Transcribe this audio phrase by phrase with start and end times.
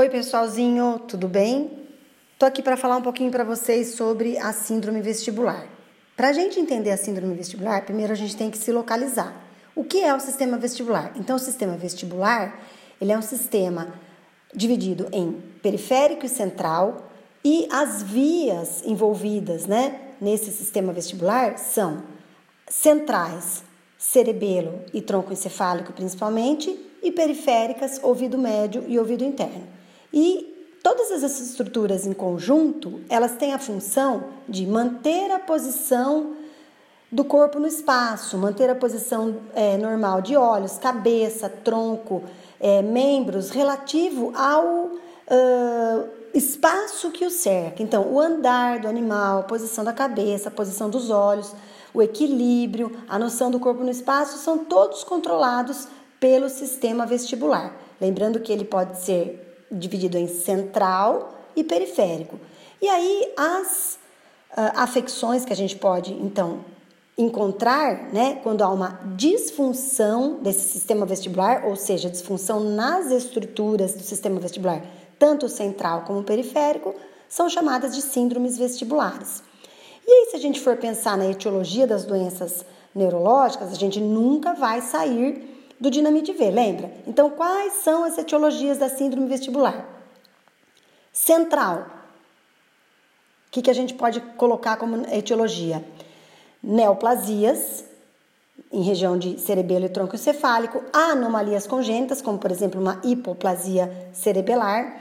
[0.00, 1.72] Oi, pessoalzinho, tudo bem?
[2.38, 5.66] Tô aqui para falar um pouquinho para vocês sobre a síndrome vestibular.
[6.16, 9.34] Para a gente entender a síndrome vestibular, primeiro a gente tem que se localizar.
[9.74, 11.10] O que é o sistema vestibular?
[11.16, 12.60] Então, o sistema vestibular
[13.00, 13.92] ele é um sistema
[14.54, 17.10] dividido em periférico e central
[17.44, 22.04] e as vias envolvidas, né, nesse sistema vestibular são
[22.68, 23.64] centrais,
[23.98, 26.70] cerebelo e tronco encefálico principalmente,
[27.02, 29.77] e periféricas, ouvido médio e ouvido interno.
[30.12, 36.34] E todas essas estruturas em conjunto, elas têm a função de manter a posição
[37.10, 42.22] do corpo no espaço, manter a posição é, normal de olhos, cabeça, tronco,
[42.60, 47.82] é, membros relativo ao uh, espaço que o cerca.
[47.82, 51.54] Então, o andar do animal, a posição da cabeça, a posição dos olhos,
[51.94, 55.88] o equilíbrio, a noção do corpo no espaço são todos controlados
[56.20, 57.74] pelo sistema vestibular.
[58.00, 62.38] Lembrando que ele pode ser dividido em central e periférico.
[62.80, 63.98] E aí as
[64.52, 66.64] uh, afecções que a gente pode então
[67.16, 74.02] encontrar, né, quando há uma disfunção desse sistema vestibular, ou seja, disfunção nas estruturas do
[74.04, 74.84] sistema vestibular,
[75.18, 76.94] tanto central como periférico,
[77.28, 79.42] são chamadas de síndromes vestibulares.
[80.06, 84.54] E aí, se a gente for pensar na etiologia das doenças neurológicas, a gente nunca
[84.54, 86.90] vai sair do Dinamite V, lembra?
[87.06, 89.86] Então, quais são as etiologias da síndrome vestibular?
[91.12, 91.86] Central.
[93.46, 95.84] O que, que a gente pode colocar como etiologia?
[96.62, 97.84] Neoplasias,
[98.72, 105.00] em região de cerebelo e tronco encefálico, anomalias congênitas, como por exemplo uma hipoplasia cerebelar.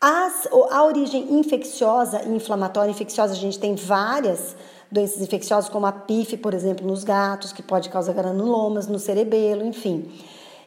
[0.00, 4.54] As, a origem infecciosa e inflamatória infecciosa, a gente tem várias
[4.94, 9.66] doenças infecciosas, como a PIF, por exemplo, nos gatos, que pode causar granulomas no cerebelo,
[9.66, 10.08] enfim.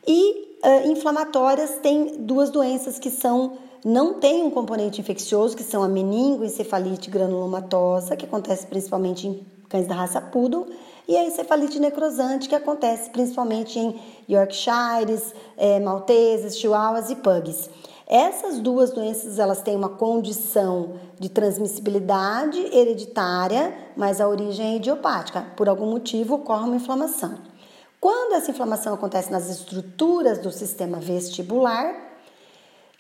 [0.06, 5.82] E uh, inflamatórias tem duas doenças que são não tem um componente infeccioso, que são
[5.82, 10.68] a meningoencefalite granulomatosa, que acontece principalmente em cães da raça Poodle,
[11.08, 13.98] e a encefalite necrosante, que acontece principalmente em
[14.30, 17.70] Yorkshires, é, Malteses, Chihuahuas e Pugs.
[18.10, 25.46] Essas duas doenças elas têm uma condição de transmissibilidade hereditária, mas a origem é idiopática.
[25.58, 27.38] Por algum motivo ocorre uma inflamação.
[28.00, 31.94] Quando essa inflamação acontece nas estruturas do sistema vestibular,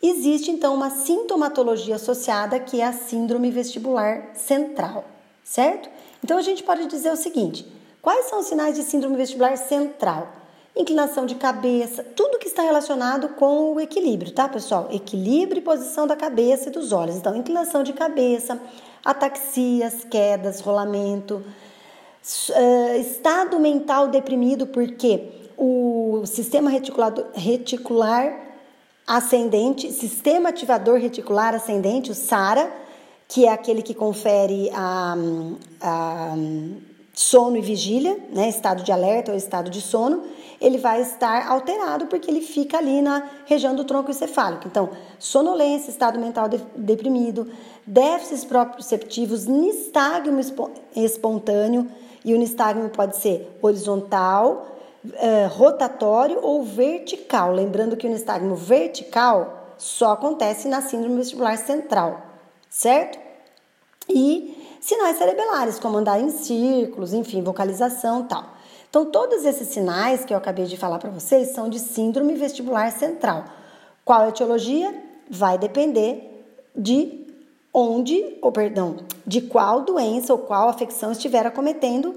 [0.03, 5.05] existe então uma sintomatologia associada que é a síndrome vestibular central,
[5.41, 5.89] certo?
[6.21, 7.65] Então a gente pode dizer o seguinte:
[8.01, 10.33] quais são os sinais de síndrome vestibular central?
[10.79, 12.26] inclinação de cabeça, tudo
[12.57, 14.89] está relacionado com o equilíbrio, tá, pessoal?
[14.91, 17.15] Equilíbrio e posição da cabeça e dos olhos.
[17.15, 18.59] Então, inclinação de cabeça,
[19.05, 28.33] ataxias, quedas, rolamento, uh, estado mental deprimido, porque o sistema reticular
[29.05, 32.71] ascendente, sistema ativador reticular ascendente, o SARA,
[33.27, 35.15] que é aquele que confere a,
[35.79, 36.35] a
[37.17, 40.21] sono e vigília, né, estado de alerta ou estado de sono,
[40.61, 44.67] ele vai estar alterado porque ele fica ali na região do tronco encefálico.
[44.67, 47.51] Então, sonolência, estado mental de, deprimido,
[47.87, 50.39] déficits proprioceptivos, nistagmo
[50.95, 51.89] espontâneo,
[52.23, 54.77] e o nistagmo pode ser horizontal,
[55.15, 57.51] eh, rotatório ou vertical.
[57.51, 62.21] Lembrando que o nistagmo vertical só acontece na síndrome vestibular central,
[62.69, 63.17] certo?
[64.07, 68.57] E sinais cerebelares, como andar em círculos, enfim, vocalização tal.
[68.89, 72.91] Então, todos esses sinais que eu acabei de falar para vocês são de síndrome vestibular
[72.91, 73.45] central.
[74.05, 74.93] Qual a etiologia?
[75.29, 76.45] Vai depender
[76.75, 77.27] de
[77.73, 82.15] onde, ou perdão, de qual doença ou qual afecção estiver acometendo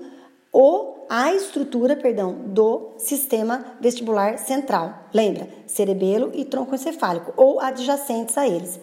[0.53, 4.95] ou a estrutura, perdão, do sistema vestibular central.
[5.13, 5.49] Lembra?
[5.67, 8.77] Cerebelo e tronco encefálico ou adjacentes a eles.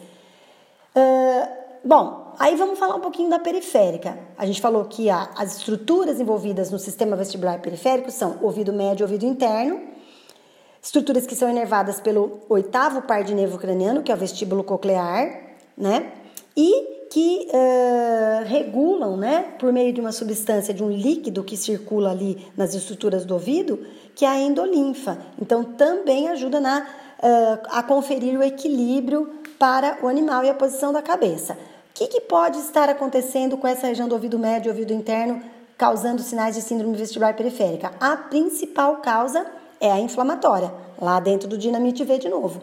[0.94, 1.47] Uh,
[1.85, 4.17] bom, aí vamos falar um pouquinho da periférica.
[4.37, 9.03] A gente falou que a, as estruturas envolvidas no sistema vestibular periférico são ouvido médio
[9.03, 9.81] e ouvido interno,
[10.81, 15.56] estruturas que são inervadas pelo oitavo par de nervo craniano, que é o vestíbulo coclear,
[15.77, 16.12] né?
[16.56, 22.12] E que uh, regulam, né, por meio de uma substância, de um líquido que circula
[22.12, 23.79] ali nas estruturas do ouvido,
[24.13, 25.17] que é a endolinfa.
[25.41, 30.91] Então, também ajuda na, uh, a conferir o equilíbrio para o animal e a posição
[30.91, 31.57] da cabeça
[31.97, 35.41] que, que pode estar acontecendo com essa região do ouvido médio e ouvido interno,
[35.75, 37.91] causando sinais de síndrome vestibular periférica?
[37.99, 39.47] A principal causa
[39.81, 40.71] é a inflamatória,
[41.01, 42.61] lá dentro do dinamite V de novo.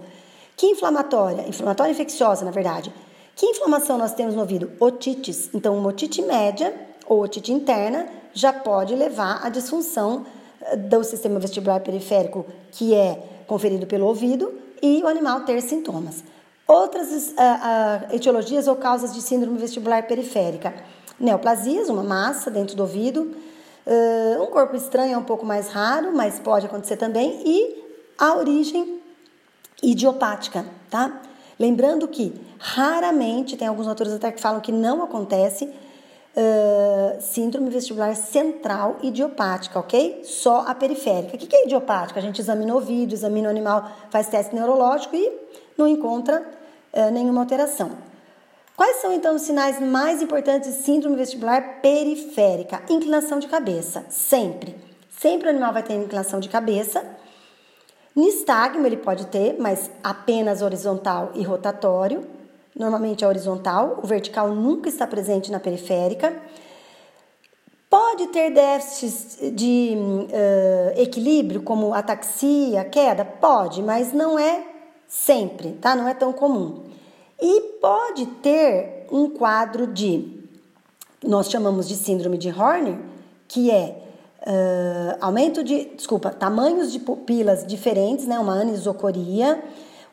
[0.56, 1.48] Que inflamatória?
[1.48, 2.94] Inflamatória infecciosa, na verdade.
[3.34, 4.70] Que inflamação nós temos no ouvido?
[4.78, 5.50] Otites.
[5.52, 6.72] Então, uma otite média
[7.04, 10.25] ou otite interna já pode levar à disfunção
[10.60, 16.22] eh, do sistema vestibular periférico, que é conferido pelo ouvido, e o animal ter sintomas.
[16.66, 20.75] Outras uh, uh, etiologias ou causas de síndrome vestibular periférica:
[21.20, 23.37] neoplasias, uma massa dentro do ouvido,
[23.87, 27.84] uh, um corpo estranho é um pouco mais raro, mas pode acontecer também, e
[28.19, 28.99] a origem
[29.82, 31.20] idiopática, tá?
[31.58, 35.72] Lembrando que raramente, tem alguns autores até que falam que não acontece,
[37.20, 40.22] síndrome vestibular central idiopática, ok?
[40.25, 41.37] Só a periférica.
[41.37, 42.19] O que é idiopática?
[42.19, 45.31] A gente examina o ouvido, examina o animal, faz teste neurológico e
[45.76, 46.43] não encontra
[46.93, 47.93] uh, nenhuma alteração.
[48.76, 52.82] Quais são então os sinais mais importantes de síndrome vestibular periférica?
[52.91, 54.75] Inclinação de cabeça, sempre.
[55.17, 57.05] Sempre o animal vai ter inclinação de cabeça.
[58.17, 62.26] Nistagmo ele pode ter, mas apenas horizontal e rotatório.
[62.75, 66.35] Normalmente é horizontal, o vertical nunca está presente na periférica.
[67.88, 73.25] Pode ter déficits de uh, equilíbrio, como ataxia, queda?
[73.25, 74.74] Pode, mas não é
[75.14, 75.94] sempre, tá?
[75.94, 76.82] Não é tão comum.
[77.40, 80.44] E pode ter um quadro de,
[81.22, 82.99] nós chamamos de síndrome de Horner,
[83.46, 83.96] que é
[84.40, 88.38] uh, aumento de, desculpa, tamanhos de pupilas diferentes, né?
[88.38, 89.62] Uma anisocoria,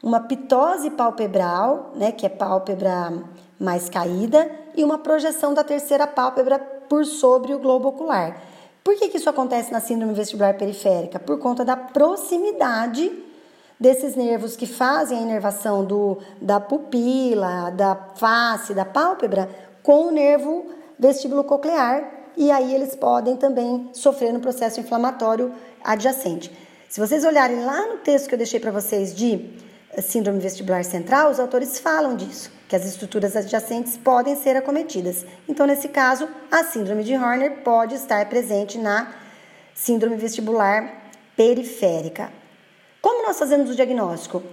[0.04, 3.14] uma pitose palpebral, né, que é pálpebra
[3.60, 8.42] mais caída, e uma projeção da terceira pálpebra por sobre o globo ocular.
[8.84, 11.20] Por que, que isso acontece na síndrome vestibular periférica?
[11.20, 13.31] Por conta da proximidade
[13.82, 19.50] desses nervos que fazem a inervação do, da pupila, da face, da pálpebra
[19.82, 20.68] com o nervo
[21.00, 25.52] vestíbulo coclear e aí eles podem também sofrer no processo inflamatório
[25.84, 26.56] adjacente.
[26.88, 29.50] Se vocês olharem lá no texto que eu deixei para vocês de
[30.00, 35.26] síndrome vestibular central, os autores falam disso, que as estruturas adjacentes podem ser acometidas.
[35.50, 39.12] Então, nesse caso, a síndrome de Horner pode estar presente na
[39.74, 41.02] síndrome vestibular
[41.36, 42.41] periférica.
[43.02, 44.44] Como nós fazemos o diagnóstico?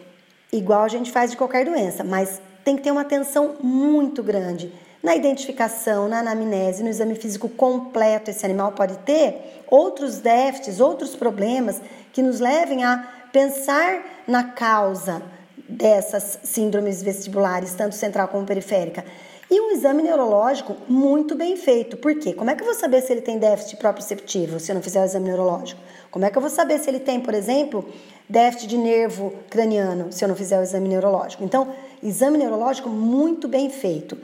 [0.51, 4.73] Igual a gente faz de qualquer doença, mas tem que ter uma atenção muito grande
[5.03, 8.31] na identificação, na anamnese, no exame físico completo.
[8.31, 11.81] Esse animal pode ter outros déficits, outros problemas
[12.11, 15.23] que nos levem a pensar na causa
[15.69, 19.05] dessas síndromes vestibulares, tanto central como periférica.
[19.51, 21.97] E um exame neurológico muito bem feito.
[21.99, 22.33] Por quê?
[22.33, 25.01] Como é que eu vou saber se ele tem déficit proprioceptivo se eu não fizer
[25.03, 25.81] o exame neurológico?
[26.11, 27.87] Como é que eu vou saber se ele tem, por exemplo,
[28.29, 31.45] déficit de nervo craniano se eu não fizer o exame neurológico?
[31.45, 31.73] Então,
[32.03, 34.19] exame neurológico muito bem feito.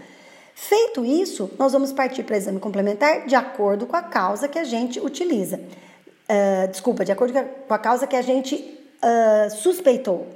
[0.55, 4.65] Feito isso, nós vamos partir para exame complementar de acordo com a causa que a
[4.65, 5.56] gente utiliza.
[5.56, 7.35] Uh, desculpa, de acordo
[7.67, 10.27] com a causa que a gente uh, suspeitou.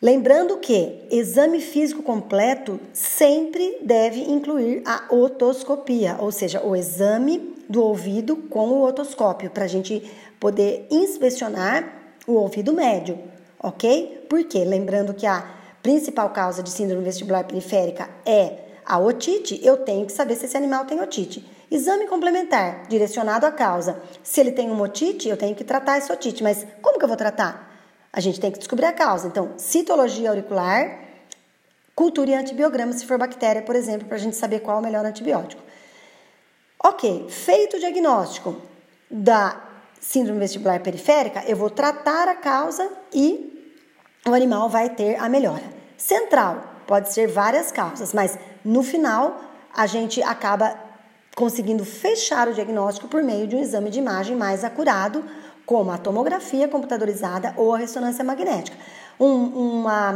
[0.00, 7.82] Lembrando que exame físico completo sempre deve incluir a otoscopia, ou seja, o exame do
[7.82, 10.08] ouvido com o otoscópio, para a gente
[10.38, 11.97] poder inspecionar
[12.28, 13.18] o ouvido médio,
[13.58, 14.26] ok?
[14.28, 15.44] Porque lembrando que a
[15.82, 20.56] principal causa de síndrome vestibular periférica é a otite, eu tenho que saber se esse
[20.56, 21.44] animal tem otite.
[21.70, 24.00] Exame complementar, direcionado à causa.
[24.22, 26.42] Se ele tem uma otite, eu tenho que tratar essa otite.
[26.42, 27.70] Mas como que eu vou tratar?
[28.10, 29.28] A gente tem que descobrir a causa.
[29.28, 31.00] Então, citologia auricular,
[31.94, 34.82] cultura e antibiograma, se for bactéria, por exemplo, para a gente saber qual é o
[34.82, 35.62] melhor antibiótico.
[36.82, 38.56] Ok, feito o diagnóstico
[39.10, 39.67] da
[40.00, 43.74] síndrome vestibular periférica, eu vou tratar a causa e
[44.26, 45.64] o animal vai ter a melhora.
[45.96, 49.40] Central, pode ser várias causas, mas no final
[49.74, 50.74] a gente acaba
[51.36, 55.24] conseguindo fechar o diagnóstico por meio de um exame de imagem mais acurado,
[55.64, 58.76] como a tomografia computadorizada ou a ressonância magnética.
[59.20, 60.14] Um, uma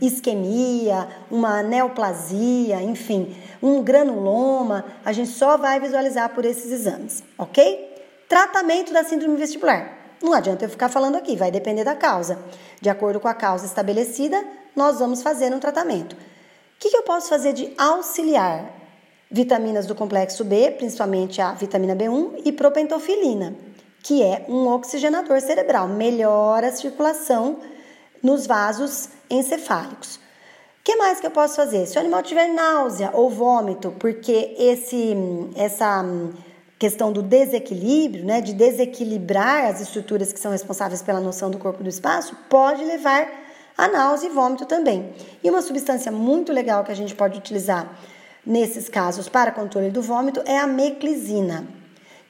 [0.00, 7.89] isquemia, uma neoplasia, enfim, um granuloma, a gente só vai visualizar por esses exames, ok?
[8.30, 10.14] Tratamento da síndrome vestibular.
[10.22, 12.38] Não adianta eu ficar falando aqui, vai depender da causa.
[12.80, 14.40] De acordo com a causa estabelecida,
[14.76, 16.12] nós vamos fazer um tratamento.
[16.12, 16.16] O
[16.78, 18.72] que, que eu posso fazer de auxiliar?
[19.28, 23.52] Vitaminas do complexo B, principalmente a vitamina B1 e propentofilina,
[24.00, 27.58] que é um oxigenador cerebral, melhora a circulação
[28.22, 30.18] nos vasos encefálicos.
[30.78, 31.84] O que mais que eu posso fazer?
[31.84, 35.16] Se o animal tiver náusea ou vômito, porque esse,
[35.56, 36.04] essa
[36.80, 41.82] questão do desequilíbrio, né, de desequilibrar as estruturas que são responsáveis pela noção do corpo
[41.84, 43.28] do espaço, pode levar
[43.76, 45.12] a náusea e vômito também.
[45.44, 47.86] E uma substância muito legal que a gente pode utilizar
[48.46, 51.66] nesses casos para controle do vômito é a meclizina.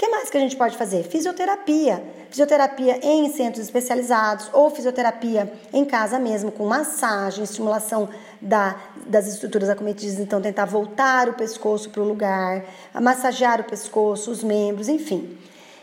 [0.00, 1.02] O que mais que a gente pode fazer?
[1.02, 2.02] Fisioterapia.
[2.30, 8.08] Fisioterapia em centros especializados ou fisioterapia em casa mesmo, com massagem, estimulação
[8.40, 12.64] da, das estruturas acometidas, então tentar voltar o pescoço para o lugar,
[12.94, 15.36] massagear o pescoço, os membros, enfim.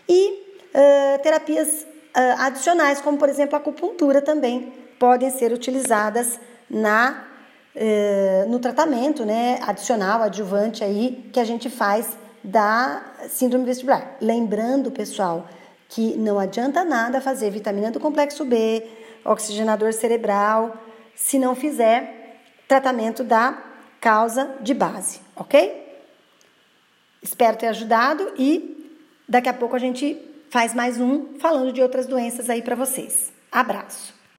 [0.10, 0.32] E
[0.74, 7.24] uh, terapias uh, adicionais, como por exemplo a acupuntura também, podem ser utilizadas na
[7.76, 14.18] eh, no tratamento, né, adicional, adjuvante aí que a gente faz da síndrome vestibular.
[14.22, 15.48] Lembrando, pessoal,
[15.90, 18.88] que não adianta nada fazer vitamina do complexo B,
[19.24, 20.78] oxigenador cerebral,
[21.16, 23.58] se não fizer tratamento da
[24.00, 25.86] causa de base, ok?
[27.22, 28.94] Espero ter ajudado e
[29.28, 30.18] daqui a pouco a gente
[30.50, 33.34] faz mais um falando de outras doenças aí para vocês.
[33.52, 34.17] Abraço!